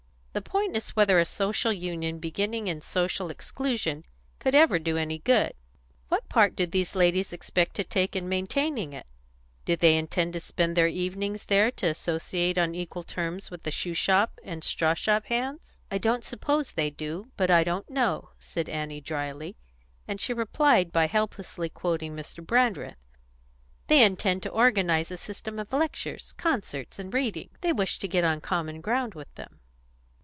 "The 0.33 0.41
point 0.41 0.77
is 0.77 0.91
whether 0.95 1.19
a 1.19 1.25
Social 1.25 1.73
Union 1.73 2.17
beginning 2.19 2.67
in 2.67 2.79
social 2.79 3.29
exclusion 3.29 4.05
could 4.39 4.55
ever 4.55 4.79
do 4.79 4.95
any 4.95 5.19
good. 5.19 5.51
What 6.07 6.29
part 6.29 6.55
do 6.55 6.65
these 6.65 6.95
ladies 6.95 7.33
expect 7.33 7.75
to 7.75 7.83
take 7.83 8.15
in 8.15 8.29
maintaining 8.29 8.93
it? 8.93 9.05
Do 9.65 9.75
they 9.75 9.97
intend 9.97 10.31
to 10.31 10.39
spend 10.39 10.77
their 10.77 10.87
evenings 10.87 11.43
there, 11.47 11.69
to 11.71 11.87
associate 11.87 12.57
on 12.57 12.73
equal 12.73 13.03
terms 13.03 13.51
with 13.51 13.63
the 13.63 13.71
shoe 13.71 13.93
shop 13.93 14.39
and 14.41 14.63
straw 14.63 14.93
shop 14.93 15.25
hands?" 15.25 15.81
"I 15.91 15.97
don't 15.97 16.23
suppose 16.23 16.71
they 16.71 16.89
do, 16.91 17.29
but 17.35 17.51
I 17.51 17.65
don't 17.65 17.89
know," 17.89 18.29
said 18.39 18.69
Annie 18.69 19.01
dryly; 19.01 19.57
and 20.07 20.21
she 20.21 20.31
replied 20.33 20.93
by 20.93 21.07
helplessly 21.07 21.67
quoting 21.67 22.15
Mr. 22.15 22.41
Brandreth: 22.41 22.95
"They 23.87 24.01
intend 24.01 24.43
to 24.43 24.49
organise 24.49 25.11
a 25.11 25.17
system 25.17 25.59
of 25.59 25.73
lectures, 25.73 26.31
concerts, 26.37 26.99
and 26.99 27.13
readings. 27.13 27.51
They 27.59 27.73
wish 27.73 27.99
to 27.99 28.07
get 28.07 28.23
on 28.23 28.39
common 28.39 28.79
ground 28.79 29.13
with 29.13 29.35
them." 29.35 29.57